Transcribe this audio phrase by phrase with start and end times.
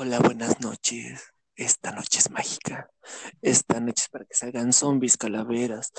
[0.00, 1.24] Hola, buenas noches.
[1.56, 2.88] Esta noche es mágica.
[3.42, 5.90] Esta noche es para que salgan zombies, calaveras,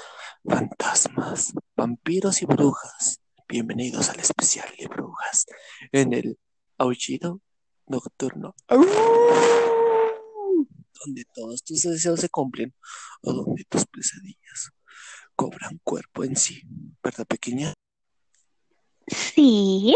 [0.46, 3.20] fantasmas, vampiros y brujas.
[3.50, 5.48] Bienvenidos al especial de brujas
[5.92, 6.40] en el
[6.78, 7.42] aullido
[7.88, 8.56] nocturno.
[11.04, 12.74] Donde todos tus deseos se cumplen
[13.22, 14.72] o donde tus pesadillas
[15.36, 16.62] cobran cuerpo en sí.
[17.04, 17.74] ¿Verdad, pequeña?
[19.08, 19.94] Sí.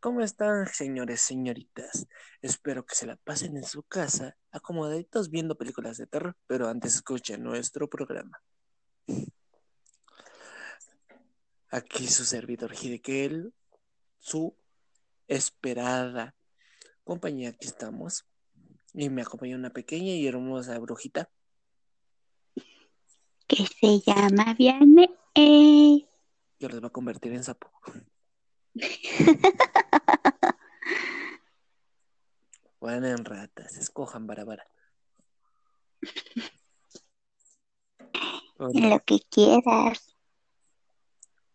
[0.00, 2.06] ¿Cómo están, señores, señoritas?
[2.40, 6.94] Espero que se la pasen en su casa, acomodaditos viendo películas de terror, pero antes
[6.94, 8.40] escuchen nuestro programa.
[11.70, 13.52] Aquí su servidor Hidekel,
[14.18, 14.56] su
[15.26, 16.34] esperada
[17.08, 18.26] compañía, aquí estamos.
[18.92, 21.30] Y me acompaña una pequeña y hermosa brujita.
[23.46, 25.08] Que se llama Viane.
[26.58, 27.70] Yo los voy a convertir en sapo.
[32.80, 34.64] Van en ratas, escojan barabara.
[38.58, 40.16] Lo que quieras.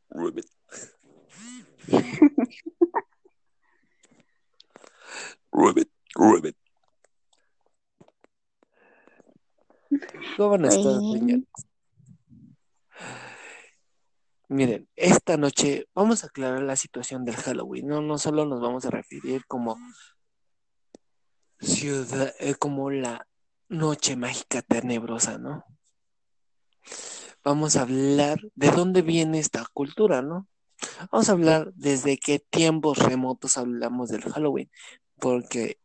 [0.09, 0.45] Ribbit.
[5.51, 6.57] Ribbit.
[10.37, 11.45] ¿Cómo han estado, señores?
[14.49, 17.87] Miren, esta noche vamos a aclarar la situación del Halloween.
[17.87, 19.77] No, no solo nos vamos a referir como
[21.63, 23.27] ciudad, eh, como la
[23.69, 25.65] noche mágica tenebrosa, ¿no?
[27.43, 30.47] Vamos a hablar de dónde viene esta cultura, ¿no?
[31.11, 34.69] Vamos a hablar desde qué tiempos remotos hablamos del Halloween,
[35.19, 35.79] porque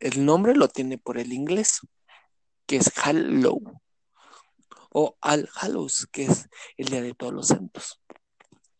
[0.00, 1.80] el nombre lo tiene por el inglés,
[2.66, 3.80] que es Hallow,
[4.90, 8.00] o All Hallows, que es el Día de Todos los Santos.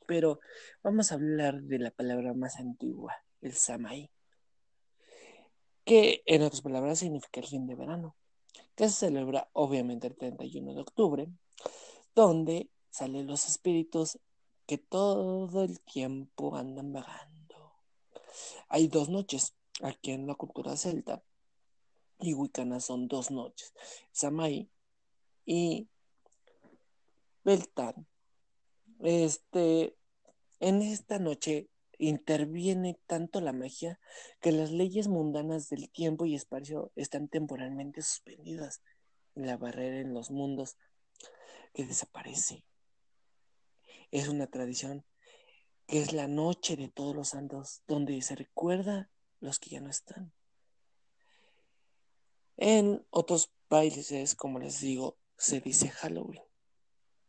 [0.07, 0.41] Pero
[0.83, 4.11] vamos a hablar de la palabra más antigua, el Samhain,
[5.85, 8.17] que en otras palabras significa el fin de verano,
[8.75, 11.29] que se celebra obviamente el 31 de octubre,
[12.15, 14.19] donde salen los espíritus
[14.67, 17.75] que todo el tiempo andan vagando.
[18.69, 21.23] Hay dos noches aquí en la cultura celta
[22.21, 23.75] y wicana son dos noches,
[24.13, 24.71] Samhain
[25.45, 25.89] y
[27.45, 28.07] Beltán.
[29.01, 29.97] Este,
[30.61, 31.69] en esta noche
[31.99, 34.01] interviene tanto la magia
[34.41, 38.83] que las leyes mundanas del tiempo y espacio están temporalmente suspendidas.
[39.35, 40.77] La barrera en los mundos
[41.73, 42.65] que desaparece.
[44.11, 45.05] Es una tradición
[45.87, 49.91] que es la noche de todos los santos, donde se recuerda los que ya no
[49.91, 50.33] están.
[52.57, 56.43] En otros países, como les digo, se dice Halloween.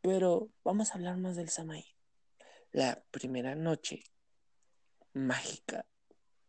[0.02, 1.86] Pero vamos a hablar más del Samhain.
[2.72, 4.04] La primera noche
[5.16, 5.86] mágica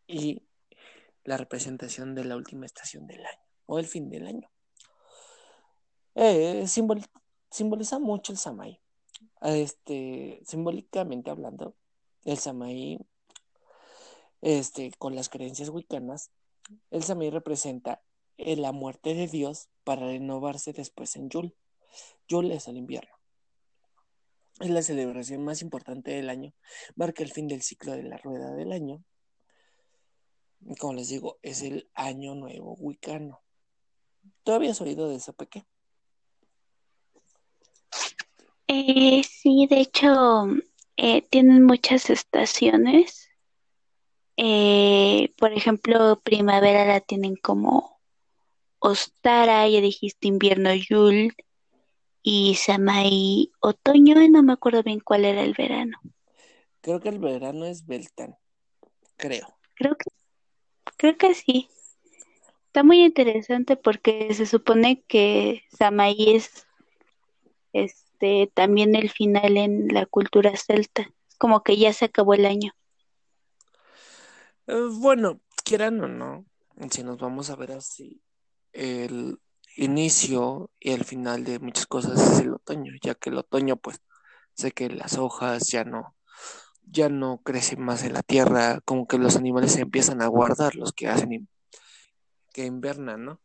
[0.06, 0.42] y
[1.24, 4.50] la representación de la última estación del año o el fin del año.
[6.14, 7.08] Eh, simbol-
[7.50, 8.78] simboliza mucho el Samhain.
[9.40, 11.74] Este, simbólicamente hablando,
[12.24, 13.06] el Samhain,
[14.42, 16.30] este, con las creencias wicanas,
[16.90, 18.02] el Samhain representa
[18.36, 21.56] la muerte de Dios para renovarse después en Yule.
[22.28, 23.15] Yule es el invierno.
[24.60, 26.54] Es la celebración más importante del año.
[26.94, 29.04] Marca el fin del ciclo de la rueda del año.
[30.78, 33.42] Como les digo, es el año nuevo wicano.
[34.44, 35.66] ¿Tú habías oído de eso, Peque?
[38.68, 40.46] Eh, sí, de hecho,
[40.96, 43.28] eh, tienen muchas estaciones.
[44.36, 48.00] Eh, por ejemplo, primavera la tienen como
[48.78, 51.32] Ostara, ya dijiste invierno Yule,
[52.28, 55.96] y Samhain otoño, y no me acuerdo bien cuál era el verano.
[56.80, 58.36] Creo que el verano es Beltán.
[59.16, 59.46] Creo.
[59.74, 60.10] Creo que,
[60.96, 61.68] creo que sí.
[62.66, 66.66] Está muy interesante porque se supone que Samhain es
[67.72, 71.08] este también el final en la cultura celta.
[71.38, 72.72] Como que ya se acabó el año.
[74.66, 76.44] Eh, bueno, quieran o no,
[76.90, 78.20] si nos vamos a ver así,
[78.72, 79.38] el
[79.76, 84.00] inicio y el final de muchas cosas es el otoño, ya que el otoño, pues,
[84.54, 86.16] sé que las hojas ya no,
[86.82, 90.74] ya no crecen más en la tierra, como que los animales se empiezan a guardar,
[90.76, 91.48] los que hacen
[92.52, 93.40] que invernan, ¿no?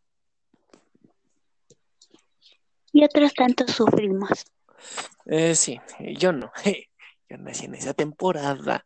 [2.93, 4.45] Y otros tantos sufrimos.
[5.25, 5.79] Eh, sí,
[6.17, 6.51] yo no,
[7.29, 8.85] yo nací en esa temporada.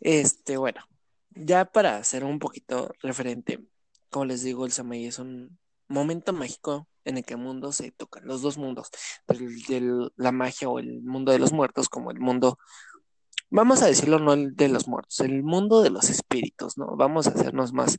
[0.00, 0.84] Este, bueno,
[1.30, 3.60] ya para hacer un poquito referente,
[4.16, 5.58] como les digo, el Samhain es un
[5.88, 8.88] momento mágico en el que mundos se tocan, los dos mundos,
[9.28, 12.56] el de la magia o el mundo de los muertos como el mundo
[13.50, 16.96] vamos a decirlo no el de los muertos, el mundo de los espíritus, ¿no?
[16.96, 17.98] Vamos a hacernos más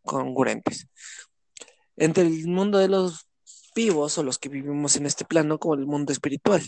[0.00, 0.88] congruentes.
[1.98, 3.28] Entre el mundo de los
[3.76, 6.62] vivos o los que vivimos en este plano como el mundo espiritual.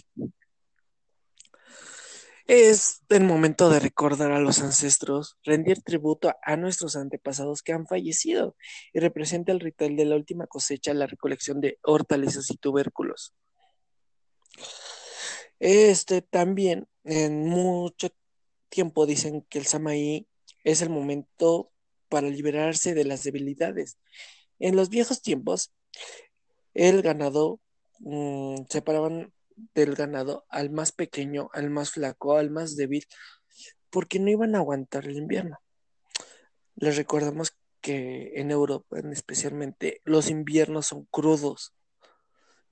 [2.52, 7.86] Es el momento de recordar a los ancestros, rendir tributo a nuestros antepasados que han
[7.86, 8.56] fallecido
[8.92, 13.36] y representa el ritual de la última cosecha, la recolección de hortalizas y tubérculos.
[15.60, 18.08] Este también, en mucho
[18.68, 20.26] tiempo dicen que el Samaí
[20.64, 21.70] es el momento
[22.08, 23.96] para liberarse de las debilidades.
[24.58, 25.72] En los viejos tiempos,
[26.74, 27.60] el ganado
[28.00, 29.32] mm, separaban
[29.74, 33.06] del ganado al más pequeño, al más flaco, al más débil,
[33.90, 35.58] porque no iban a aguantar el invierno.
[36.76, 41.74] Les recordamos que en Europa, especialmente, los inviernos son crudos.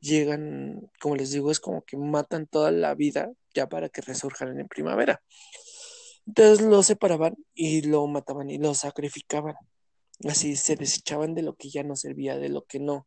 [0.01, 4.59] Llegan, como les digo, es como que matan toda la vida ya para que resurjan
[4.61, 5.23] en primavera.
[6.27, 9.55] Entonces lo separaban y lo mataban y lo sacrificaban.
[10.29, 13.07] Así se desechaban de lo que ya no servía, de lo que no.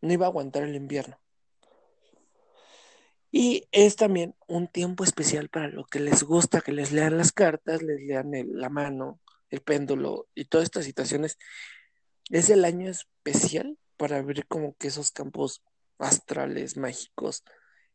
[0.00, 1.20] No iba a aguantar el invierno.
[3.32, 7.32] Y es también un tiempo especial para lo que les gusta, que les lean las
[7.32, 11.38] cartas, les lean la mano, el péndulo y todas estas situaciones.
[12.30, 15.62] Es el año especial para abrir como que esos campos
[15.98, 17.44] astrales, mágicos,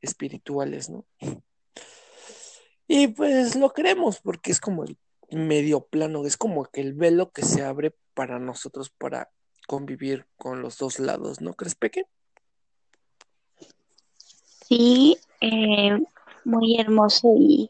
[0.01, 1.05] espirituales, ¿no?
[2.88, 4.97] Y pues lo queremos porque es como el
[5.31, 9.31] medio plano, es como que el velo que se abre para nosotros para
[9.67, 12.05] convivir con los dos lados, ¿no crees, Peque?
[14.67, 16.00] Sí, eh,
[16.44, 17.69] muy hermoso y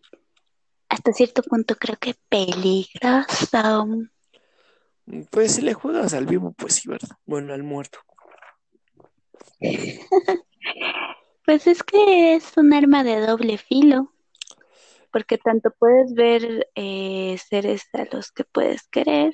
[0.88, 3.88] hasta cierto punto creo que peligroso.
[5.30, 7.18] Pues si le juegas al vivo, pues sí, ¿verdad?
[7.26, 8.00] Bueno, al muerto.
[11.46, 14.14] pues es que es un arma de doble filo,
[15.12, 19.34] porque tanto puedes ver eh, seres a los que puedes querer,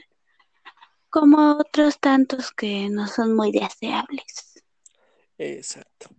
[1.12, 4.64] como otros tantos que no son muy deseables.
[5.38, 6.10] Exacto.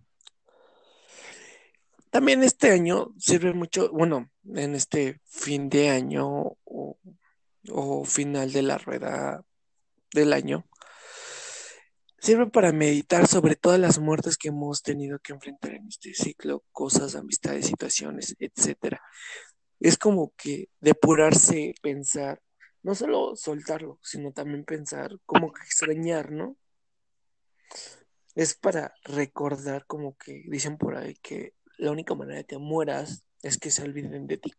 [2.13, 8.77] También este año sirve mucho, bueno, en este fin de año o, final de la
[8.77, 9.43] rueda
[10.13, 10.63] del año,
[12.19, 16.63] sirve para meditar sobre todas las muertes que hemos tenido que enfrentar en este ciclo,
[16.71, 19.01] cosas, amistades, situaciones, etcétera.
[19.79, 22.43] Es como que depurarse, pensar,
[22.83, 26.57] no solo soltarlo, sino también pensar, como que extrañar, ¿no?
[28.35, 33.25] Es para recordar, como que dicen por ahí que la única manera de que mueras
[33.41, 34.53] es que se olviden de ti.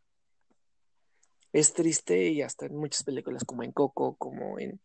[1.52, 4.80] Es triste y hasta en muchas películas como en Coco, como en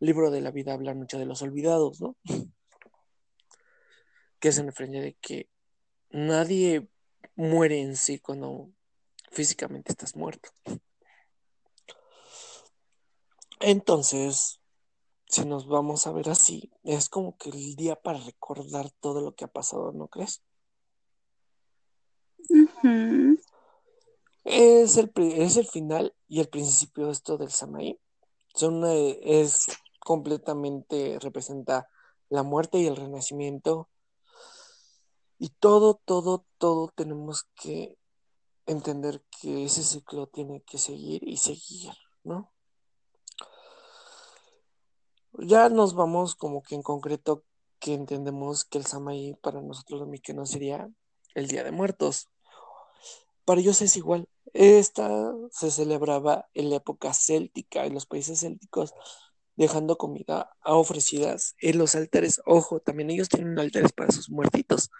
[0.00, 2.16] Libro de la Vida hablan mucho de los olvidados, ¿no?
[4.40, 5.48] que se referencia de que
[6.10, 6.88] nadie
[7.34, 8.70] muere en sí cuando
[9.30, 10.50] físicamente estás muerto.
[13.60, 14.60] Entonces,
[15.28, 19.34] si nos vamos a ver así, es como que el día para recordar todo lo
[19.34, 20.42] que ha pasado, ¿no crees?
[24.44, 27.98] Es, el, es el final y el principio esto del Samaí.
[28.54, 29.66] Son, es
[30.00, 31.88] completamente, representa
[32.28, 33.88] la muerte y el renacimiento.
[35.38, 37.98] Y todo, todo, todo tenemos que
[38.66, 41.92] entender que ese ciclo tiene que seguir y seguir,
[42.24, 42.50] ¿no?
[45.38, 47.44] Ya nos vamos como que en concreto
[47.78, 50.88] que entendemos que el Samaí para nosotros los no sería
[51.34, 52.28] el Día de Muertos.
[53.46, 54.28] Para ellos es igual.
[54.52, 58.92] Esta se celebraba en la época céltica, en los países célticos,
[59.54, 62.42] dejando comida ofrecidas en los altares.
[62.44, 64.90] Ojo, también ellos tienen altares para sus muertitos.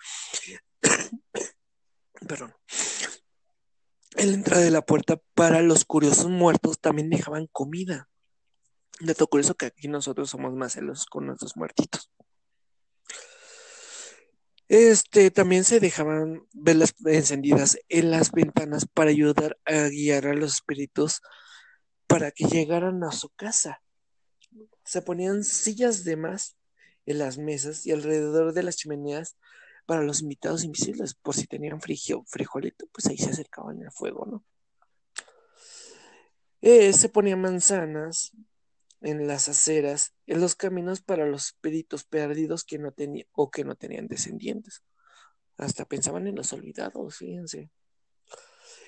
[2.29, 2.55] Perdón.
[4.13, 8.09] En la entrada de la puerta para los curiosos muertos también dejaban comida.
[9.01, 12.11] Dato curioso que aquí nosotros somos más celosos con nuestros muertitos.
[14.69, 20.55] Este, también se dejaban velas encendidas en las ventanas para ayudar a guiar a los
[20.55, 21.23] espíritus
[22.07, 23.83] para que llegaran a su casa.
[24.85, 26.57] Se ponían sillas de más
[27.05, 29.37] en las mesas y alrededor de las chimeneas
[29.87, 34.27] para los invitados invisibles, por si tenían frigio, frijolito, pues ahí se acercaban al fuego,
[34.27, 34.45] ¿no?
[36.61, 38.33] Eh, se ponían manzanas,
[39.07, 43.63] en las aceras, en los caminos para los espíritus perdidos que no tenían o que
[43.63, 44.83] no tenían descendientes.
[45.57, 47.71] Hasta pensaban en los olvidados, fíjense.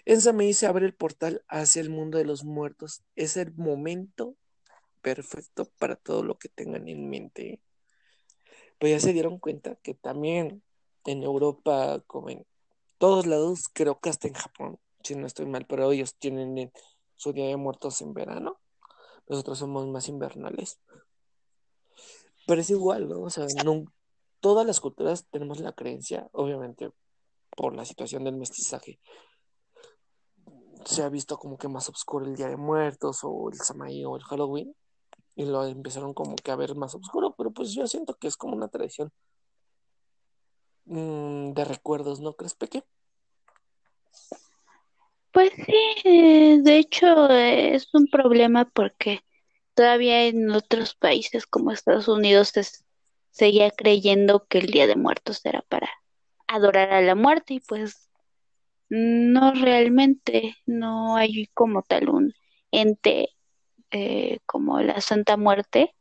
[0.04, 3.04] En Samei se abre el portal hacia el mundo de los muertos.
[3.14, 4.34] Es el momento
[5.02, 7.60] perfecto para todo lo que tengan en mente.
[8.80, 10.64] Pues ya se dieron cuenta que también
[11.04, 12.44] en Europa, como en
[12.98, 16.72] todos lados, creo que hasta en Japón, si no estoy mal, pero ellos tienen
[17.14, 18.58] su Día de Muertos en verano.
[19.28, 20.78] Nosotros somos más invernales.
[22.46, 23.20] Pero es igual, ¿no?
[23.20, 23.84] O sea, no,
[24.40, 26.90] todas las culturas tenemos la creencia, obviamente,
[27.50, 28.98] por la situación del mestizaje.
[30.84, 34.16] Se ha visto como que más oscuro el Día de Muertos o el Samaí o
[34.16, 34.74] el Halloween.
[35.34, 38.36] Y lo empezaron como que a ver más oscuro, pero pues yo siento que es
[38.36, 39.12] como una tradición
[40.86, 42.82] mm, de recuerdos, ¿no crees, Peque?
[45.32, 49.20] Pues sí, de hecho es un problema porque
[49.74, 52.64] todavía en otros países como Estados Unidos se
[53.30, 55.88] seguía creyendo que el Día de Muertos era para
[56.48, 58.08] adorar a la muerte y pues
[58.88, 62.34] no realmente, no hay como tal un
[62.70, 63.28] ente
[63.90, 65.94] eh, como la Santa Muerte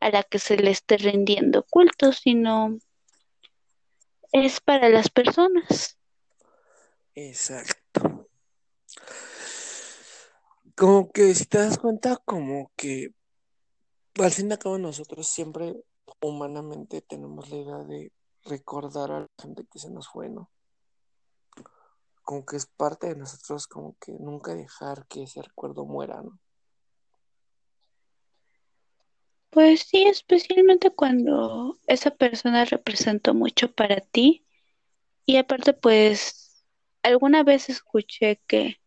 [0.00, 2.78] a la que se le esté rindiendo culto, sino
[4.32, 5.98] es para las personas.
[7.14, 7.85] Exacto.
[10.76, 13.14] Como que si te das cuenta, como que
[14.18, 15.74] al fin y al cabo nosotros siempre
[16.20, 18.12] humanamente tenemos la idea de
[18.44, 20.50] recordar a la gente que se nos fue, ¿no?
[22.22, 26.38] Como que es parte de nosotros, como que nunca dejar que ese recuerdo muera, ¿no?
[29.48, 34.46] Pues sí, especialmente cuando esa persona representó mucho para ti.
[35.24, 36.66] Y aparte, pues,
[37.02, 38.78] alguna vez escuché que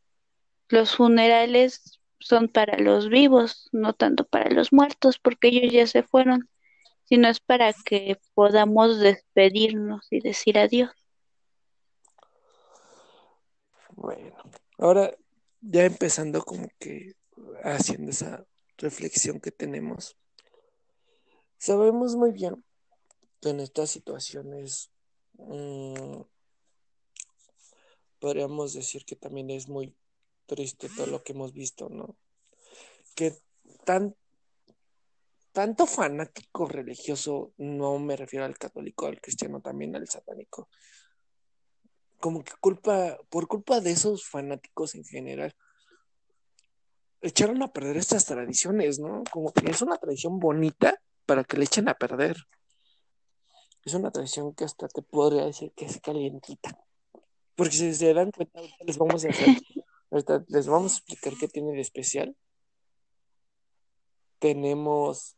[0.70, 6.04] los funerales son para los vivos, no tanto para los muertos, porque ellos ya se
[6.04, 6.50] fueron,
[7.06, 10.92] sino es para que podamos despedirnos y decir adiós.
[13.92, 14.36] Bueno,
[14.78, 15.14] ahora
[15.62, 17.14] ya empezando como que
[17.64, 18.46] haciendo esa
[18.78, 20.16] reflexión que tenemos,
[21.58, 22.64] sabemos muy bien
[23.42, 24.92] que en estas situaciones
[25.34, 26.22] mmm,
[28.20, 29.96] podríamos decir que también es muy
[30.50, 32.18] triste todo lo que hemos visto, ¿no?
[33.16, 33.36] Que
[33.86, 34.16] tan,
[35.52, 40.70] tanto fanático religioso, no me refiero al católico, al cristiano, también al satánico,
[42.20, 45.56] como que culpa, por culpa de esos fanáticos en general,
[47.22, 49.24] echaron a perder estas tradiciones, ¿no?
[49.32, 52.38] Como que es una tradición bonita para que le echen a perder.
[53.86, 56.78] Es una tradición que hasta te podría decir que es calientita.
[57.56, 59.48] Porque si se dan cuenta, les vamos a hacer
[60.12, 62.36] Ahorita les vamos a explicar qué tiene de especial.
[64.40, 65.36] Tenemos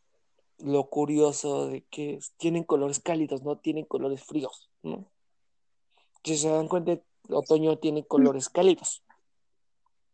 [0.60, 5.12] lo curioso de que tienen colores cálidos, no tienen colores fríos, ¿no?
[6.24, 9.04] Si se dan cuenta, el otoño tiene colores cálidos.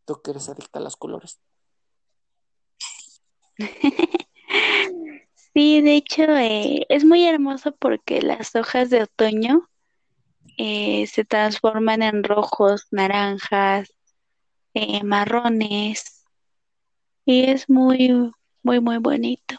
[0.06, 1.40] ¿Tú que eres adicta a los colores?
[5.58, 9.68] Sí, de hecho eh, es muy hermoso porque las hojas de otoño
[10.60, 13.97] eh, se transforman en rojos, naranjas,
[14.78, 16.24] eh, marrones.
[17.26, 18.32] Y es muy,
[18.62, 19.56] muy, muy bonito.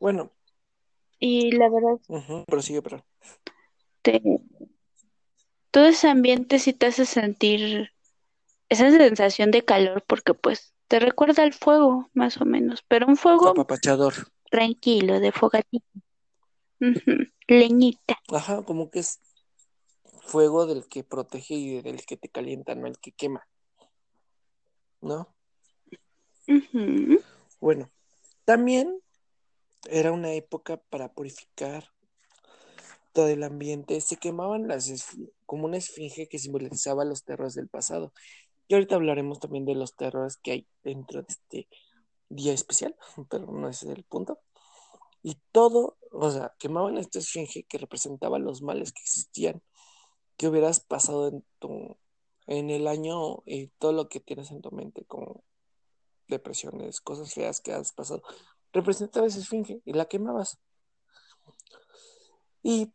[0.00, 0.32] Bueno.
[1.18, 2.44] Y la verdad.
[2.46, 3.04] pero sigue, pero.
[5.70, 7.92] todo ese ambiente sí te hace sentir
[8.68, 12.82] esa sensación de calor porque pues te recuerda al fuego, más o menos.
[12.88, 13.48] Pero un fuego.
[13.48, 14.14] Apapachador.
[14.50, 15.86] Tranquilo, de fogatito.
[17.48, 18.18] Leñita.
[18.32, 19.20] Ajá, como que es
[20.26, 23.46] fuego del que protege y del que te calienta, no el que quema.
[25.00, 25.34] ¿No?
[27.60, 27.90] Bueno,
[28.44, 29.00] también
[29.88, 31.92] era una época para purificar
[33.12, 34.00] todo el ambiente.
[34.00, 38.12] Se quemaban las como una esfinge que simbolizaba los terrores del pasado.
[38.68, 41.68] Y ahorita hablaremos también de los terrores que hay dentro de este
[42.28, 42.96] día especial,
[43.30, 44.38] pero no ese es el punto.
[45.22, 49.62] Y todo, o sea, quemaban esta esfinge que representaba los males que existían,
[50.36, 51.96] que hubieras pasado en tu
[52.46, 55.44] en el año y todo lo que tienes en tu mente, como
[56.28, 58.22] depresiones, cosas feas que has pasado,
[58.72, 60.58] representaba esa esfinge y la quemabas.
[62.62, 62.92] Y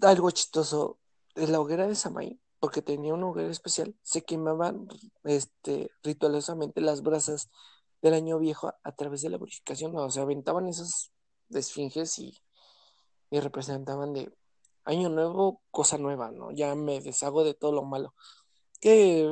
[0.00, 0.98] algo chistoso,
[1.34, 4.88] en la hoguera de Samay, porque tenía una hoguera especial, se quemaban
[5.24, 7.50] este, ritualosamente las brasas
[8.02, 11.12] del año viejo a, través de la purificación, o sea, aventaban esas
[11.50, 12.38] esfinges y,
[13.30, 14.32] y representaban de
[14.84, 16.52] año nuevo, cosa nueva, ¿no?
[16.52, 18.14] Ya me deshago de todo lo malo
[18.78, 19.28] que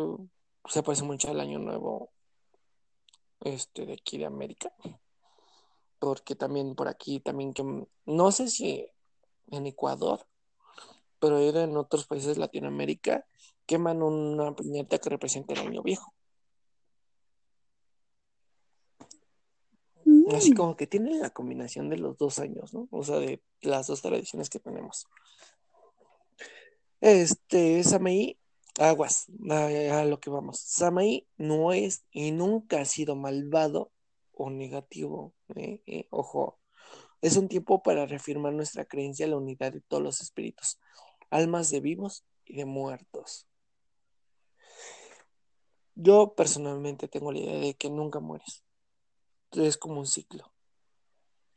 [0.67, 2.11] se parece mucho al año nuevo
[3.41, 4.73] este de aquí de América.
[5.99, 7.65] Porque también por aquí también que
[8.07, 8.87] no sé si
[9.51, 10.27] en Ecuador
[11.25, 13.25] pero en otros países de Latinoamérica
[13.65, 16.13] queman una piñata que representa el año viejo.
[20.37, 20.55] Así mm.
[20.55, 24.03] como que tiene la combinación de los dos años no o sea de las dos
[24.03, 25.07] tradiciones que tenemos.
[27.01, 28.39] Este Samaí
[28.79, 30.61] aguas, a, lo que vamos.
[30.61, 33.93] Samaí no es y nunca ha sido malvado
[34.33, 35.35] o negativo.
[35.57, 36.59] eh, eh, ojo,
[37.21, 40.79] es un tiempo para reafirmar nuestra creencia en la unidad de todos los espíritus,
[41.31, 43.49] almas de vivos y de muertos.
[45.95, 48.65] Yo personalmente tengo la idea de que nunca mueres.
[49.53, 50.53] Es como un ciclo.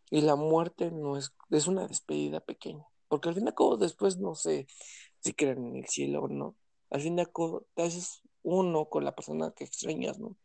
[0.09, 2.87] Y la muerte no es, es una despedida pequeña.
[3.07, 4.67] Porque al fin y al cabo después no sé
[5.19, 6.55] si creen en el cielo o no.
[6.89, 10.35] Al fin al cabo te haces uno con la persona que extrañas, ¿no?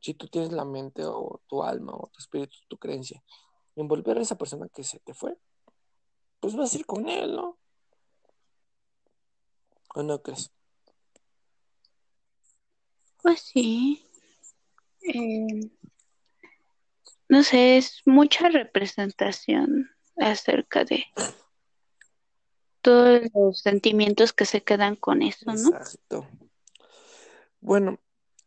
[0.00, 3.22] Si tú tienes la mente o tu alma o tu espíritu, tu creencia,
[3.76, 5.36] en volver a esa persona que se te fue,
[6.40, 7.58] pues vas a ir con él, ¿no?
[9.94, 10.50] ¿O no crees?
[13.22, 14.06] Pues sí.
[15.02, 15.70] Eh,
[17.28, 21.04] no sé, es mucha representación acerca de
[22.80, 25.76] todos los sentimientos que se quedan con eso, ¿no?
[25.76, 26.26] Exacto.
[27.60, 27.98] Bueno,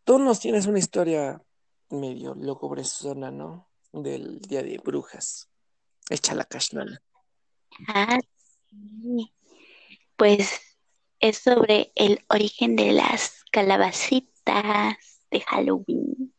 [0.04, 1.42] tú nos tienes una historia
[1.90, 3.70] medio logobresona, ¿no?
[3.92, 5.50] Del Día de Brujas.
[6.10, 7.02] Échala, Cashnala.
[7.88, 8.20] Ah,
[8.70, 9.32] sí.
[10.16, 10.60] Pues
[11.20, 14.98] es sobre el origen de las calabacitas
[15.32, 16.34] de Halloween.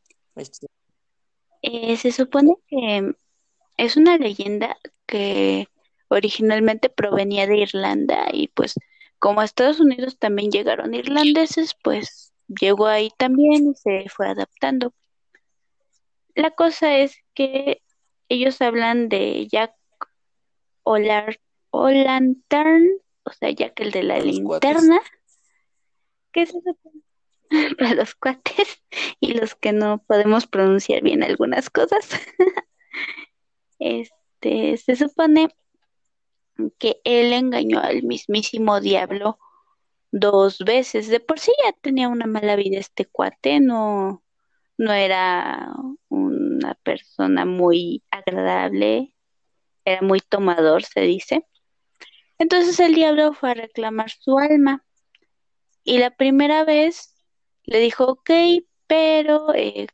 [1.62, 3.14] Eh, se supone que
[3.76, 5.68] es una leyenda que
[6.08, 8.75] originalmente provenía de Irlanda y pues
[9.18, 14.92] como a Estados Unidos también llegaron irlandeses, pues llegó ahí también y se fue adaptando.
[16.34, 17.80] La cosa es que
[18.28, 19.75] ellos hablan de Jack
[20.82, 21.38] O'Lantern,
[23.25, 25.00] o sea, Jack el de la los linterna,
[26.32, 27.02] que se supone
[27.78, 28.82] para los cuates
[29.21, 32.10] y los que no podemos pronunciar bien algunas cosas.
[33.80, 35.49] Este, se supone
[36.78, 39.38] que él engañó al mismísimo diablo
[40.12, 41.08] dos veces.
[41.08, 44.23] De por sí ya tenía una mala vida este cuate, no,
[44.78, 45.73] no era
[46.08, 49.14] una persona muy agradable,
[49.84, 51.47] era muy tomador, se dice.
[52.38, 54.84] Entonces el diablo fue a reclamar su alma
[55.84, 57.14] y la primera vez
[57.64, 58.30] le dijo, ok,
[58.86, 59.86] pero eh,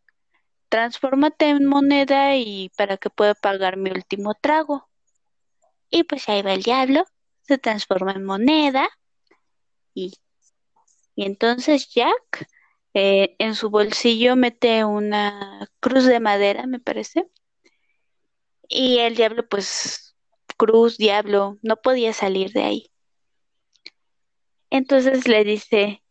[0.68, 4.89] transfórmate en moneda y para que pueda pagar mi último trago.
[5.90, 7.05] Y pues ahí va el diablo,
[7.42, 8.88] se transforma en moneda
[9.94, 10.12] y,
[11.14, 12.48] y entonces Jack
[12.94, 17.29] eh, en su bolsillo mete una cruz de madera, me parece.
[18.68, 20.16] Y el diablo, pues,
[20.57, 22.90] cruz, diablo, no podía salir de ahí.
[24.70, 26.03] Entonces le dice,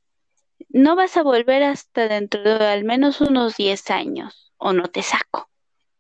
[0.69, 5.01] no vas a volver hasta dentro de al menos unos 10 años o no te
[5.03, 5.49] saco.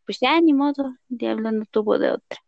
[0.05, 2.39] Pues ya, ni modo, el diablo no tuvo de otra.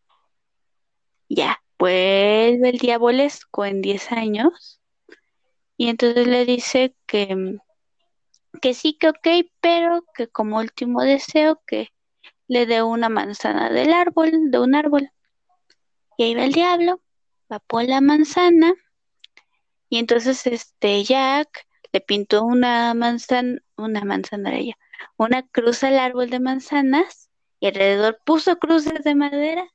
[1.34, 4.82] Ya, vuelve el diabolesco en 10 años
[5.78, 7.58] y entonces le dice que,
[8.62, 11.88] que sí, que ok, pero que como último deseo que
[12.50, 15.10] le dé una manzana del árbol, de un árbol.
[16.18, 17.02] Y ahí va el diablo,
[17.50, 18.74] va por la manzana
[19.88, 24.78] y entonces este Jack le pintó una manzana, una manzana ella,
[25.16, 27.30] una cruz al árbol de manzanas
[27.62, 29.72] y alrededor puso cruces de madera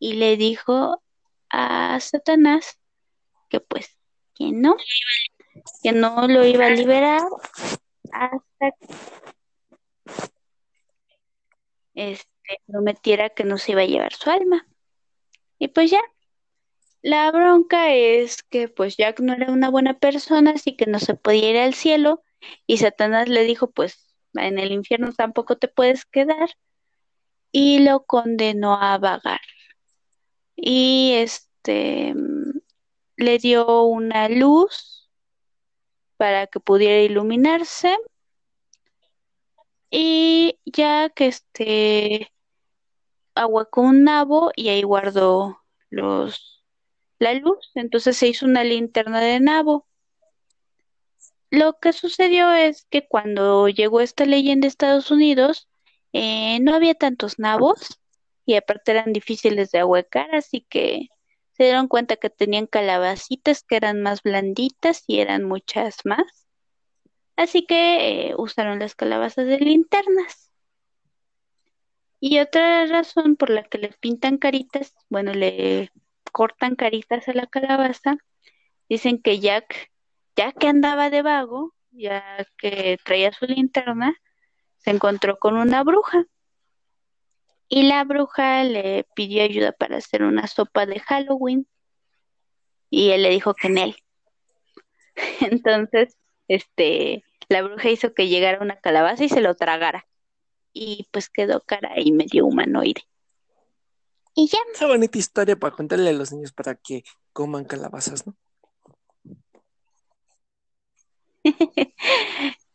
[0.00, 1.00] y le dijo
[1.50, 2.80] a Satanás
[3.48, 3.96] que pues
[4.34, 4.76] que no,
[5.82, 7.20] que no lo iba a liberar
[8.12, 8.94] hasta que
[11.94, 14.66] este, prometiera que no se iba a llevar su alma.
[15.58, 16.00] Y pues ya,
[17.02, 21.14] la bronca es que pues Jack no era una buena persona, así que no se
[21.14, 22.22] podía ir al cielo
[22.66, 26.50] y Satanás le dijo pues en el infierno tampoco te puedes quedar
[27.52, 29.40] y lo condenó a vagar.
[30.62, 32.14] Y este
[33.16, 35.10] le dio una luz
[36.18, 37.96] para que pudiera iluminarse.
[39.90, 42.30] Y Jack este
[43.34, 46.64] ahuecó un nabo y ahí guardó los
[47.18, 49.86] la luz, entonces se hizo una linterna de nabo.
[51.50, 55.68] Lo que sucedió es que cuando llegó esta leyenda a Estados Unidos,
[56.12, 57.99] eh, no había tantos nabos
[58.50, 61.08] y aparte eran difíciles de ahuecar, así que
[61.52, 66.48] se dieron cuenta que tenían calabacitas que eran más blanditas y eran muchas más.
[67.36, 70.50] Así que eh, usaron las calabazas de linternas.
[72.18, 75.92] Y otra razón por la que le pintan caritas, bueno, le
[76.32, 78.16] cortan caritas a la calabaza,
[78.88, 79.92] dicen que Jack,
[80.34, 82.24] ya que andaba de vago, ya
[82.58, 84.16] que traía su linterna,
[84.78, 86.26] se encontró con una bruja.
[87.72, 91.68] Y la bruja le pidió ayuda para hacer una sopa de Halloween.
[92.90, 93.96] Y él le dijo que en él.
[95.40, 96.16] Entonces,
[96.48, 100.08] este, la bruja hizo que llegara una calabaza y se lo tragara.
[100.72, 103.02] Y pues quedó cara y medio humanoide.
[104.34, 104.58] Y ya.
[104.76, 108.36] Qué bonita historia para contarle a los niños para que coman calabazas, ¿no?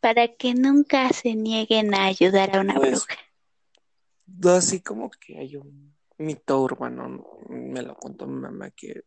[0.00, 3.25] para que nunca se nieguen a ayudar a una Pues, bruja.
[4.44, 9.02] Así como que hay un mito urbano, me lo contó mi mamá, que,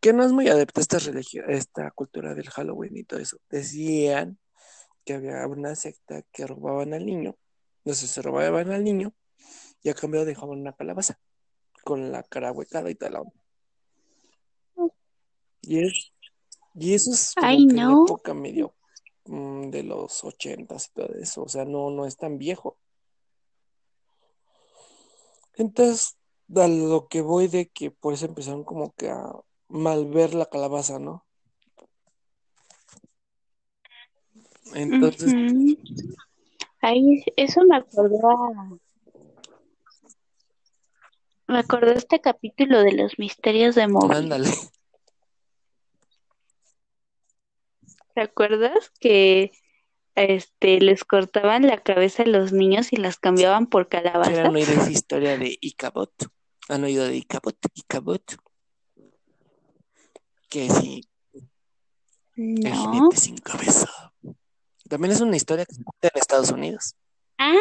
[0.00, 3.20] que no es muy adepta a esta religión, a esta cultura del Halloween y todo
[3.20, 3.38] eso.
[3.48, 4.38] Decían
[5.04, 7.36] que había una secta que robaban al niño,
[7.84, 9.14] no sé, se robaban al niño
[9.82, 11.18] y a cambio dejaban una calabaza
[11.84, 13.18] con la cara huecada y tal.
[15.60, 16.12] Y, es,
[16.74, 18.04] y eso es como Ay, no.
[18.04, 18.74] época medio
[19.26, 22.78] mm, de los ochentas y todo eso, o sea, no, no es tan viejo.
[25.54, 26.16] Entonces,
[26.54, 29.32] a lo que voy de que por eso empezaron como que a
[29.68, 31.24] malver la calabaza, ¿no?
[34.74, 35.76] Entonces, Ujú.
[36.80, 38.78] Ay, eso me acordó a...
[41.48, 44.16] Me acordó este capítulo de los misterios de móvil.
[44.16, 44.48] ándale.
[48.14, 49.52] ¿Te acuerdas que
[50.14, 54.48] este les cortaban la cabeza a los niños y las cambiaban por ¿Quieran calabazas?
[54.54, 56.12] oír esa historia de Icabot?
[56.68, 57.56] ¿Han oído de Icabot?
[57.74, 58.36] Icabot.
[60.48, 61.08] Que sí,
[62.36, 62.92] el No.
[62.92, 63.88] jinete sin cabeza.
[64.88, 66.94] También es una historia que se cuenta en Estados Unidos.
[67.38, 67.54] Ah,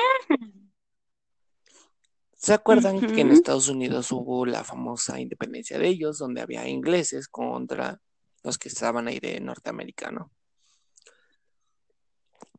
[2.36, 3.32] ¿Se acuerdan que en.
[3.32, 8.02] Estados Unidos hubo la famosa independencia de ellos, donde había ingleses contra
[8.44, 10.32] los que estaban ahí de norteamericano?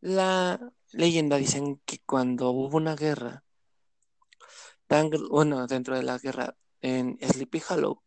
[0.03, 0.59] La
[0.91, 3.45] leyenda dicen que cuando hubo una guerra,
[4.89, 8.03] tan, bueno, dentro de la guerra en Sleepy Hollow,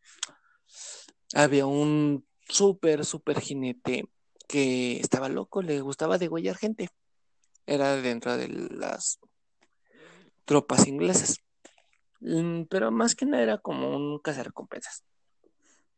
[1.33, 4.09] había un súper, súper jinete
[4.45, 6.89] que estaba loco, le gustaba degollar gente.
[7.65, 9.19] Era dentro de las
[10.43, 11.37] tropas inglesas.
[12.19, 15.05] Mm, Pero más que nada era como un cazarrecompensas.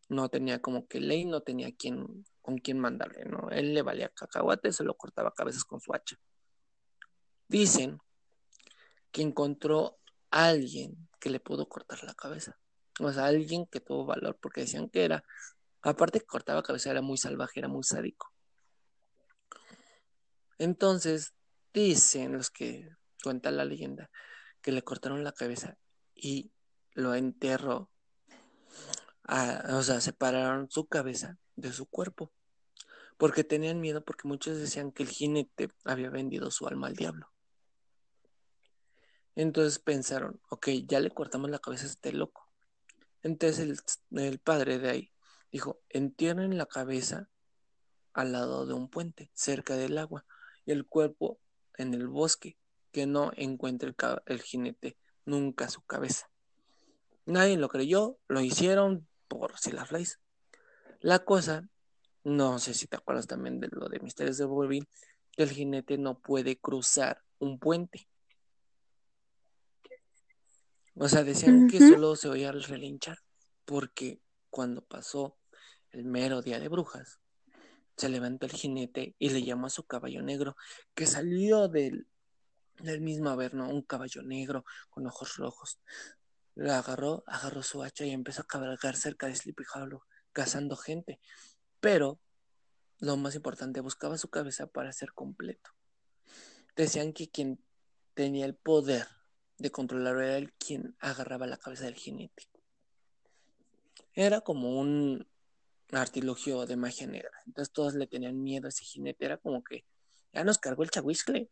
[0.09, 3.49] No tenía como que ley, no tenía quien, con quién mandarle, ¿no?
[3.49, 6.15] Él le valía cacahuate, se lo cortaba cabezas con su hacha.
[7.49, 7.99] Dicen
[9.11, 9.99] que encontró
[10.31, 12.57] a alguien que le pudo cortar la cabeza.
[13.01, 15.25] O sea, alguien que tuvo valor, porque decían que era,
[15.81, 18.31] aparte que cortaba cabeza, era muy salvaje, era muy sádico.
[20.57, 21.33] Entonces,
[21.73, 22.89] dicen los que
[23.21, 24.09] cuentan la leyenda,
[24.61, 25.77] que le cortaron la cabeza
[26.15, 26.53] y
[26.93, 27.91] lo enterró.
[29.29, 32.31] a- o sea, separaron su cabeza de su cuerpo.
[33.17, 37.31] Porque tenían miedo, porque muchos decían que el jinete había vendido su alma al diablo.
[39.35, 42.49] Entonces pensaron, ok, ya le cortamos la cabeza a este loco.
[43.23, 45.13] Entonces el, el padre de ahí
[45.51, 47.29] dijo, entierren la cabeza
[48.13, 50.25] al lado de un puente, cerca del agua,
[50.65, 51.39] y el cuerpo
[51.77, 52.57] en el bosque,
[52.91, 53.93] que no encuentre
[54.25, 56.29] el, jinete nunca su cabeza.
[57.25, 60.19] Nadie lo creyó, lo hicieron por si las flies.
[60.99, 61.69] La cosa,
[62.27, 64.85] no sé si te acuerdas también de lo de Misterios de Wolverine,
[65.31, 68.09] que el jinete no puede cruzar un puente.
[70.95, 73.19] O sea, decían que solo se oía el relinchar,
[73.63, 75.37] porque cuando pasó
[75.91, 77.21] el mero día de brujas,
[77.95, 80.57] se levantó el jinete y le llamó a su caballo negro,
[80.93, 82.07] que salió del,
[82.79, 85.79] del mismo averno, un caballo negro con ojos rojos.
[86.55, 90.01] Lo agarró, agarró su hacha y empezó a cabalgar cerca de Sleepy Hollow,
[90.33, 91.21] cazando gente.
[91.79, 92.19] Pero,
[92.99, 95.71] lo más importante, buscaba su cabeza para ser completo.
[96.75, 97.59] Decían que quien
[98.13, 99.07] tenía el poder
[99.57, 102.47] de controlarlo era el quien agarraba la cabeza del jinete.
[104.13, 105.27] Era como un
[105.91, 107.31] artilugio de magia negra.
[107.45, 109.25] Entonces todos le tenían miedo a ese jinete.
[109.25, 109.85] Era como que
[110.33, 111.49] ya nos cargó el chahuiscle.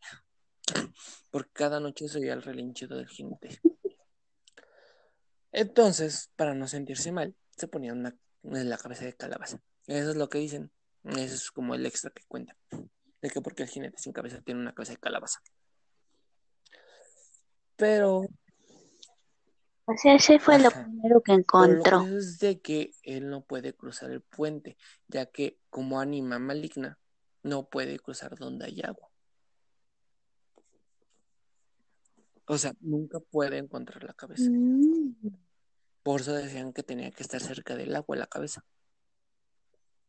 [1.31, 3.59] Porque cada noche se oía el relinchido del jinete.
[5.51, 9.61] Entonces, para no sentirse mal, se ponía una en la cabeza de calabaza.
[9.87, 10.71] Eso es lo que dicen.
[11.03, 12.57] Eso es como el extra que cuentan.
[13.21, 15.39] De que porque el jinete sin cabeza tiene una cabeza de calabaza.
[17.75, 18.25] Pero,
[19.85, 21.99] O sea, ese fue lo primero que pero lo encontró.
[21.99, 26.97] curioso es de que él no puede cruzar el puente, ya que como anima maligna,
[27.43, 29.09] no puede cruzar donde hay agua.
[32.47, 34.49] O sea, nunca puede encontrar la cabeza.
[34.49, 35.15] Mm.
[36.03, 38.63] Por eso decían que tenía que estar cerca del agua la cabeza.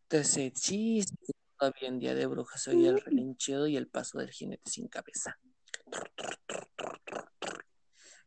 [0.09, 4.31] Entonces, sí, sí, todavía en Día de Brujas oía el relinchido y el paso del
[4.31, 5.37] jinete sin cabeza.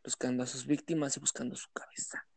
[0.03, 2.27] Buscando a sus víctimas y buscando su cabeza.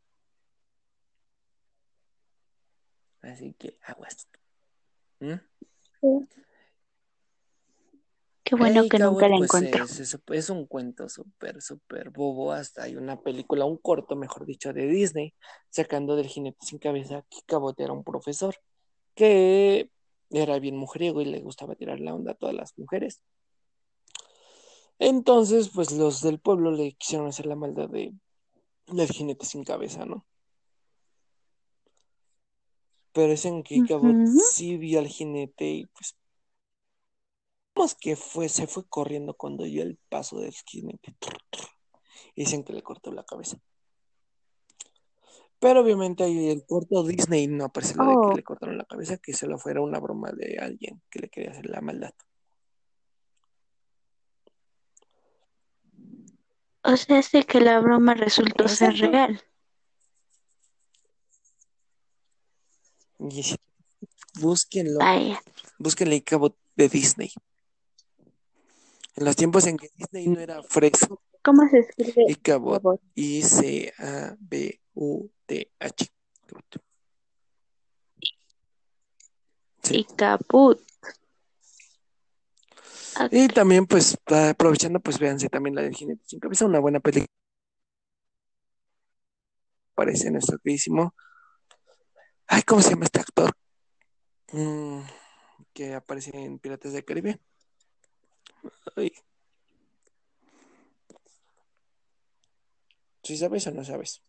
[3.23, 4.29] Así que aguas.
[5.21, 5.35] ¿Mm?
[8.45, 9.85] Qué bueno Hey, que nunca la pues encontró.
[9.85, 12.53] es, es- es un cuento súper, súper bobo.
[12.53, 15.35] Hasta hay una película, un corto, mejor dicho, de Disney,
[15.69, 18.55] sacando del jinete sin cabeza que Cabot era un profesor
[19.15, 19.91] que
[20.31, 23.23] era bien mujeriego y le gustaba tirar la onda a todas las mujeres.
[24.99, 28.15] Entonces, pues los del pueblo le quisieron hacer la maldad de,
[28.87, 30.25] del jinete sin cabeza, ¿no?
[33.13, 34.17] Pero es en que Cabot
[34.53, 36.17] sí vio al jinete y pues
[37.75, 41.17] Vemos que fue, se fue corriendo cuando oyó el paso del jinete.
[42.35, 43.59] Y dicen que le cortó la cabeza.
[45.63, 48.85] Pero obviamente ahí el corto Disney no aparece lo de Oh, que le cortaron la
[48.85, 52.13] cabeza, que solo fuera una broma de alguien que le quería hacer la maldad.
[56.83, 59.41] o sea, sé que la broma resultó ser real.
[63.21, 63.55] Y
[64.41, 65.41] búsquenlo, Vaya.
[65.79, 67.31] búsquenle el cabo de Disney.
[69.15, 72.83] En los tiempos en que Disney no era fresco, ¿Cómo se escribe y Cabot,
[79.83, 79.97] Sí.
[79.99, 80.81] Y Caput.
[83.31, 87.27] Y también, pues, aprovechando, pues véanse también la del jinete sin cabeza, una buena película.
[89.95, 91.15] Parece nuestro queridísimo.
[92.47, 93.53] Ay, ¿cómo se llama este actor?
[94.53, 95.03] Mm,
[95.73, 97.41] que aparece en Piratas del Caribe.
[98.97, 99.13] Ay.
[103.23, 104.23] ¿Sí sabes o no sabes?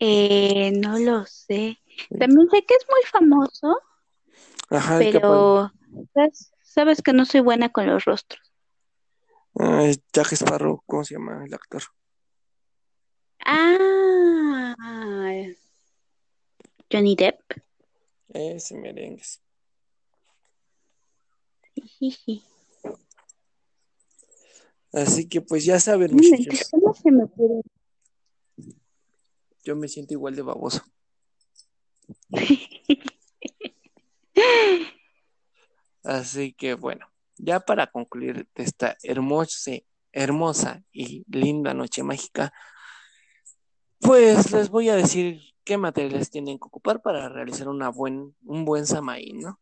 [0.00, 1.78] Eh, no lo sé.
[2.18, 3.80] También sé que es muy famoso,
[4.70, 5.72] Ajá, pero
[6.14, 6.52] ¿sabes?
[6.62, 8.40] sabes que no soy buena con los rostros.
[9.58, 11.82] Ah, Jack Sparrow, ¿cómo se llama el actor?
[13.44, 14.74] Ah,
[16.92, 17.40] Johnny Depp.
[18.28, 19.40] Ese merengues.
[24.92, 27.62] Así que, pues ya saben, muchachos, ¿Cómo se me ocurre?
[29.68, 30.82] Yo me siento igual de baboso.
[36.02, 39.72] Así que, bueno, ya para concluir esta hermosa,
[40.10, 42.50] hermosa y linda noche mágica,
[44.00, 48.64] pues les voy a decir qué materiales tienen que ocupar para realizar una buen, un
[48.64, 49.60] buen samaí, ¿no?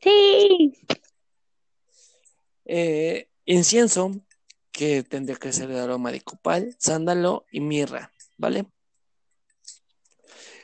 [0.00, 0.72] Sí.
[2.64, 4.12] Eh, incienso,
[4.78, 8.64] que tendría que ser de aroma de copal, sándalo y mirra, ¿vale?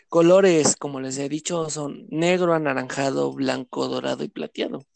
[0.09, 4.87] Colores, como les he dicho, son negro, anaranjado, blanco, dorado y plateado.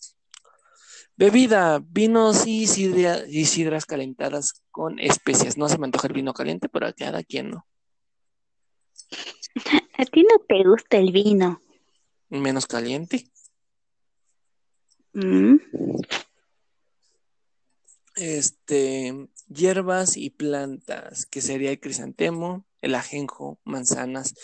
[1.17, 5.57] Bebida, vinos y, sidra- y sidras calentadas con especias.
[5.59, 7.67] No se me antoja el vino caliente, pero a cada quien no.
[9.99, 11.61] A ti no te gusta el vino.
[12.29, 13.29] Menos caliente.
[15.13, 15.57] Mm.
[18.21, 24.35] Este, hierbas y plantas, que sería el crisantemo, el ajenjo, manzanas,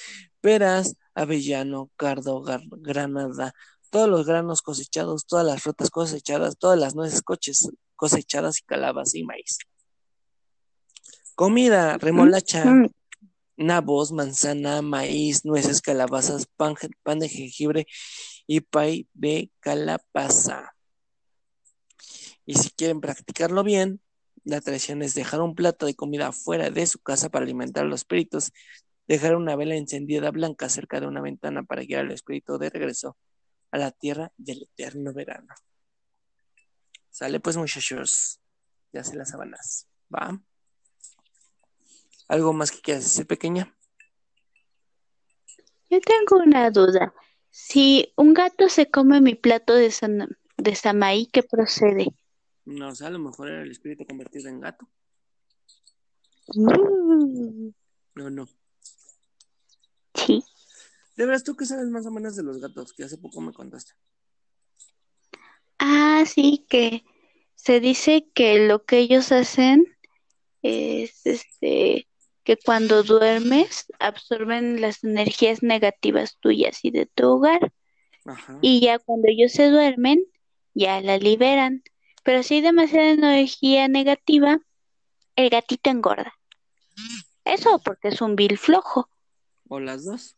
[0.40, 3.52] peras, avellano, cardo, gar- granada,
[3.90, 9.14] todos los granos cosechados, todas las frutas cosechadas, todas las nueces coches- cosechadas y calabas
[9.16, 9.58] y maíz.
[11.34, 12.90] Comida, remolacha, Mm.
[13.56, 17.86] nabos, manzana, maíz, nueces, calabazas, pan, pan de jengibre
[18.46, 20.73] y pay de calabaza.
[22.46, 24.00] Y si quieren practicarlo bien,
[24.44, 27.88] la tradición es dejar un plato de comida fuera de su casa para alimentar a
[27.88, 28.52] los espíritus,
[29.06, 33.16] dejar una vela encendida blanca cerca de una ventana para guiar al espíritu de regreso
[33.70, 35.54] a la tierra del eterno verano.
[37.10, 38.40] Sale pues muchachos,
[38.92, 40.40] ya se las sábanas, ¿va?
[42.28, 43.76] ¿Algo más que quieras decir, pequeña?
[45.90, 47.14] Yo tengo una duda.
[47.50, 52.08] Si un gato se come mi plato de, san- de samaí, ¿qué procede?
[52.64, 54.88] No, o sea, a lo mejor era el espíritu convertido en gato.
[56.54, 57.68] Mm.
[58.14, 58.48] No, no.
[60.14, 60.42] Sí.
[61.16, 62.92] De veras, ¿tú qué sabes más o menos de los gatos?
[62.92, 63.92] Que hace poco me contaste.
[65.78, 67.04] Ah, sí, que
[67.54, 69.86] se dice que lo que ellos hacen
[70.62, 72.08] es este
[72.42, 77.72] que cuando duermes absorben las energías negativas tuyas y de tu hogar
[78.26, 78.58] Ajá.
[78.60, 80.24] y ya cuando ellos se duermen
[80.74, 81.82] ya la liberan.
[82.24, 84.58] Pero si hay demasiada energía negativa,
[85.36, 86.32] el gatito engorda.
[87.44, 89.08] Eso porque es un vil flojo.
[89.68, 90.34] ¿O las dos?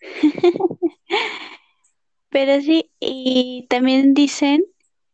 [2.28, 4.64] Pero sí, y también dicen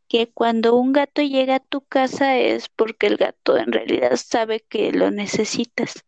[0.08, 4.60] que cuando un gato llega a tu casa es porque el gato en realidad sabe
[4.60, 6.04] que lo necesitas.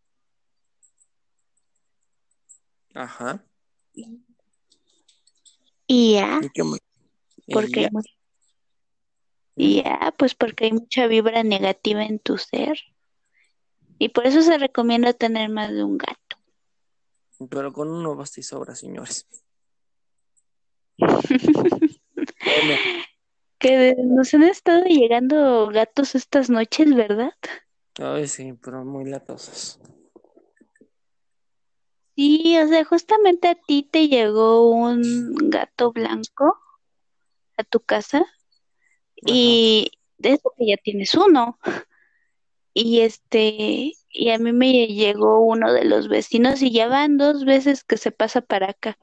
[2.95, 3.45] Ajá.
[5.87, 6.81] Y ya, ¿Y qué más?
[7.53, 7.91] porque
[9.57, 10.15] Y ya.
[10.19, 12.79] pues porque hay mucha vibra negativa en tu ser.
[13.99, 16.37] Y por eso se recomienda tener más de un gato.
[17.51, 19.27] Pero con uno basta y sobra, señores.
[20.99, 21.19] Bueno,
[23.59, 27.33] Que nos han estado llegando gatos estas noches, ¿verdad?
[27.99, 29.81] ay, sí, pero muy latosos.
[32.17, 36.59] Sí, o sea, justamente a ti te llegó un gato blanco
[37.57, 38.25] a tu casa.
[39.27, 41.59] Y de eso que ya tienes uno.
[42.73, 47.45] Y este, y a mí me llegó uno de los vecinos y ya van dos
[47.45, 48.99] veces que se pasa para acá.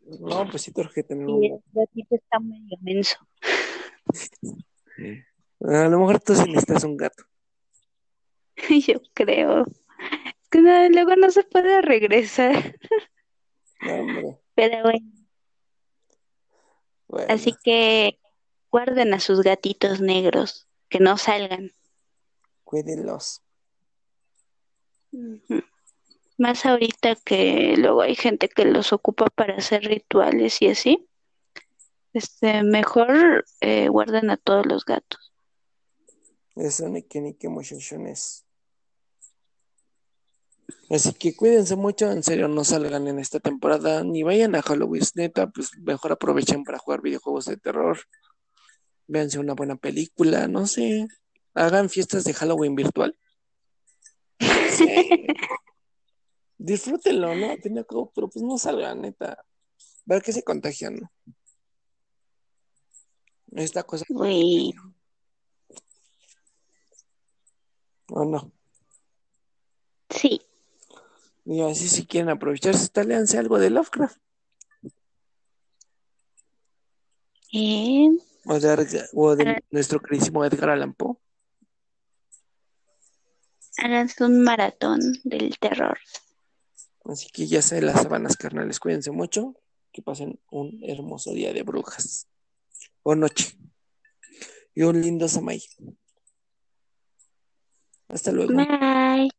[0.00, 3.18] No, pues sí, que tener Y el gatito está medio menso.
[5.60, 7.24] A lo mejor tú sí necesitas un gato.
[8.86, 9.64] Yo creo.
[9.64, 12.76] Es que no, luego no se puede regresar.
[13.82, 14.38] No, hombre.
[14.54, 15.12] Pero bueno,
[17.06, 18.18] Bueno, así que
[18.70, 21.72] guarden a sus gatitos negros, que no salgan.
[22.64, 23.42] cuídenlos.
[26.36, 31.08] Más ahorita que luego hay gente que los ocupa para hacer rituales y así.
[32.12, 35.32] Este, mejor eh, guarden a todos los gatos.
[36.56, 38.44] Eso ni que ni que muchachones.
[40.90, 45.02] Así que cuídense mucho, en serio, no salgan en esta temporada, ni vayan a Halloween,
[45.14, 47.98] neta, pues mejor aprovechen para jugar videojuegos de terror,
[49.08, 51.08] véanse una buena película, no sé,
[51.54, 53.18] hagan fiestas de Halloween virtual.
[54.70, 55.26] Sí.
[56.58, 57.50] Disfrútenlo, ¿no?
[57.50, 59.44] Al cabo, pero pues no salgan, neta.
[60.04, 61.10] Ver que se contagian, ¿no?
[63.52, 64.74] Esta cosa, Uy,
[68.10, 68.52] o no.
[70.10, 70.40] sí.
[71.44, 74.18] Y así si quieren aprovecharse, está, léanse algo de Lovecraft.
[77.52, 78.10] Eh,
[78.48, 81.16] O de, Edgar- o de nuestro queridísimo Edgar Allan Poe.
[83.76, 85.98] háganse un maratón del terror.
[87.04, 89.54] Así que ya sé, las sabanas carnales, cuídense mucho.
[89.92, 92.28] Que pasen un hermoso día de brujas.
[93.02, 93.56] O noche.
[94.74, 95.62] Y un lindo Samay.
[98.08, 98.52] Hasta luego.
[98.54, 99.30] Bye.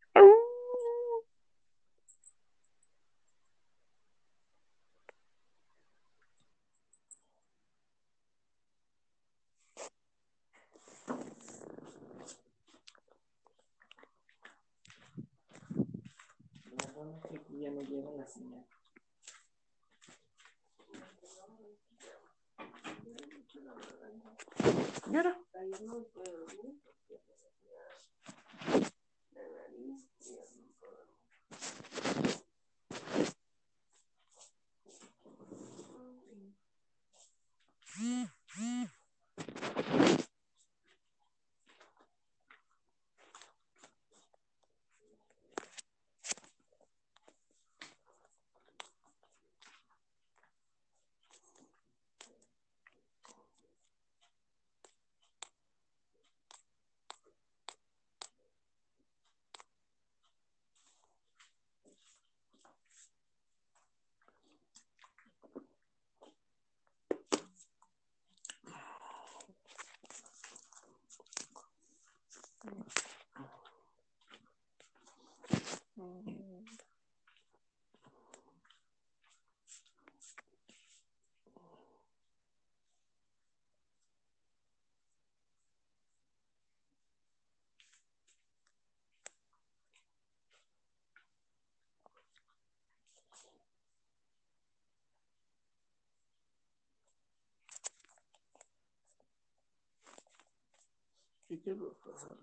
[101.49, 102.37] Стеклянную бросали.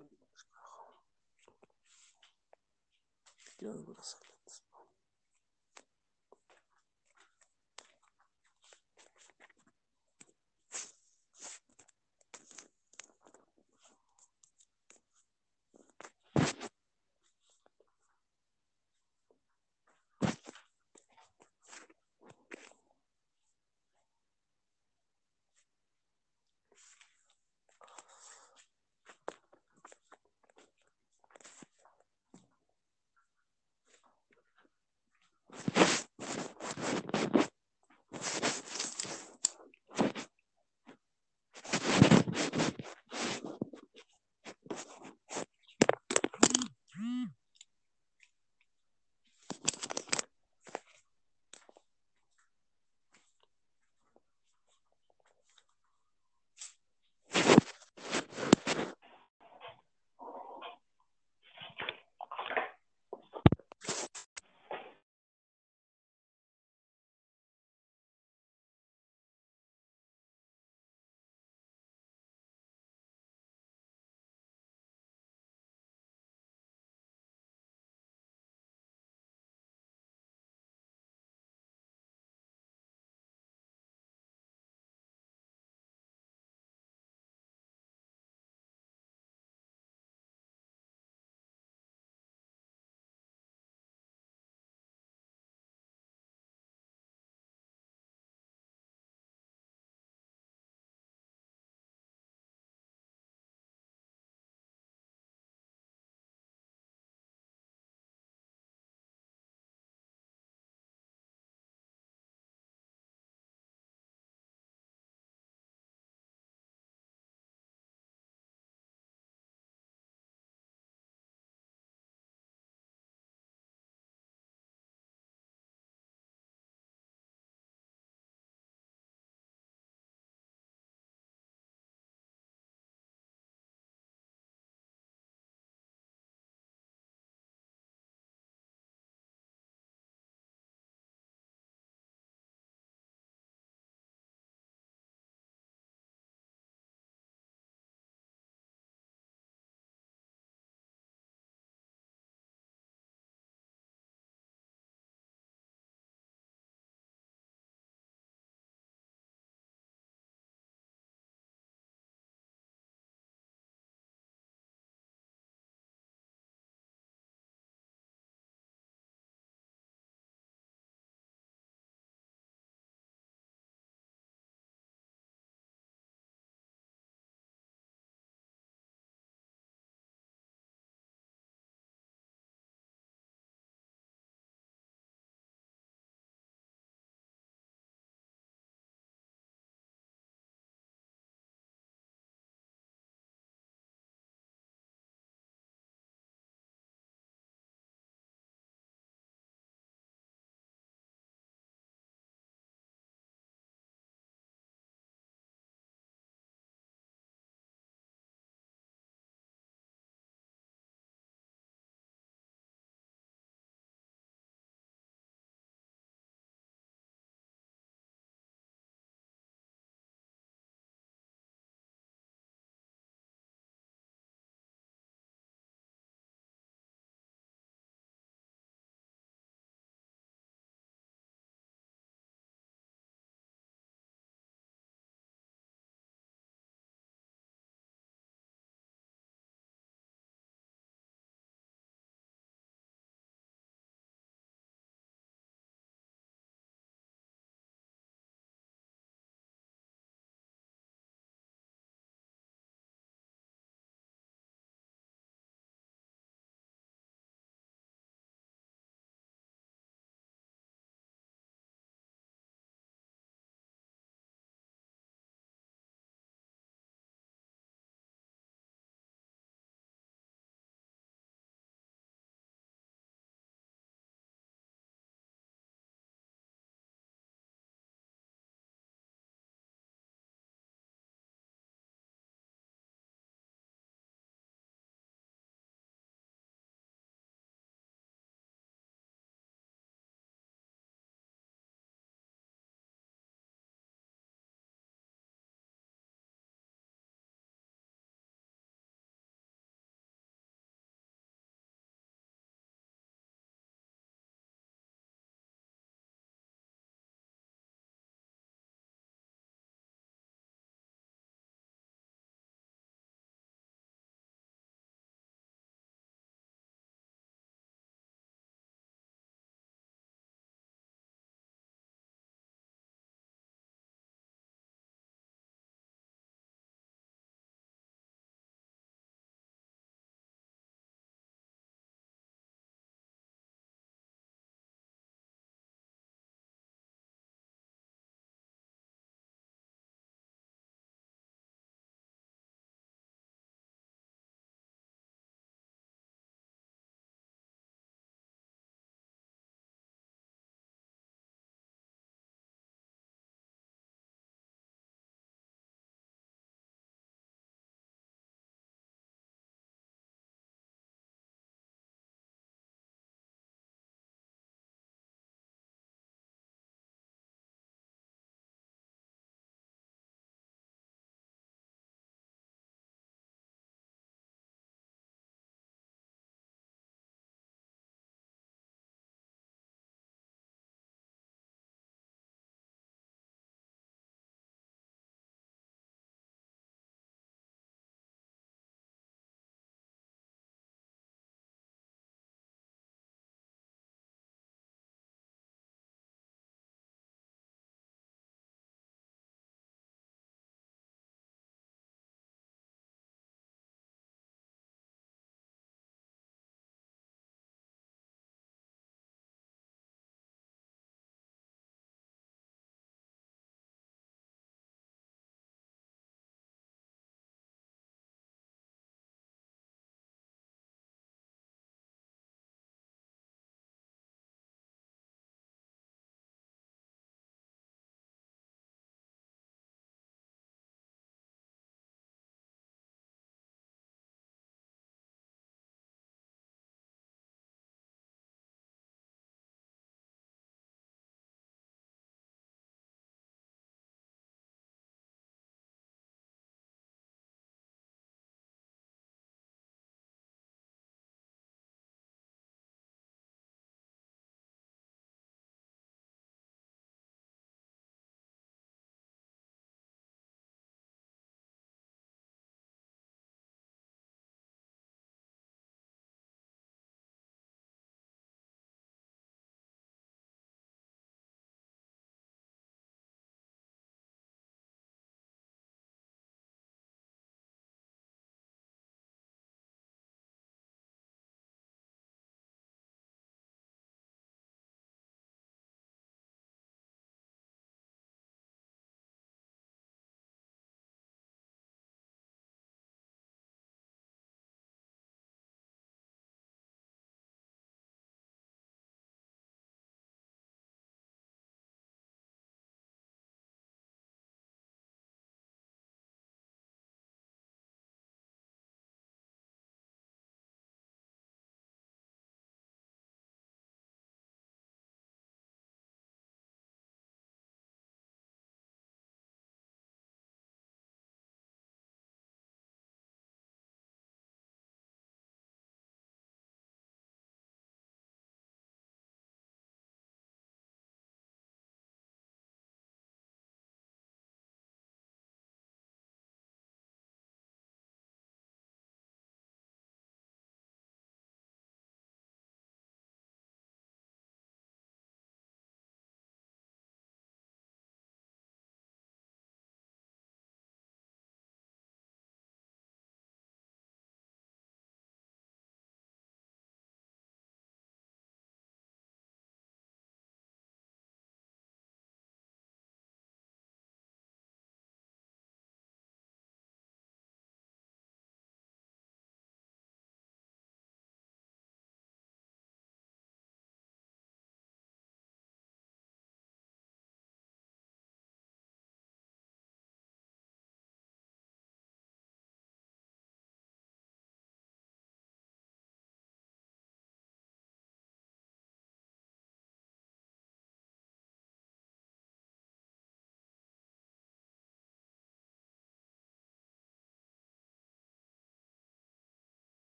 [3.39, 4.36] Стеклянную бросали.